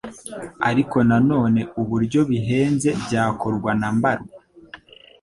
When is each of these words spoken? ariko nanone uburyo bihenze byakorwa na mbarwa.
ariko 0.69 0.97
nanone 1.09 1.61
uburyo 1.81 2.19
bihenze 2.29 2.89
byakorwa 3.03 3.71
na 3.79 3.89
mbarwa. 3.97 4.35